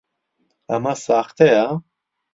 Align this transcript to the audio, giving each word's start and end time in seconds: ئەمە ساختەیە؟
ئەمە 0.69 0.93
ساختەیە؟ 1.05 1.65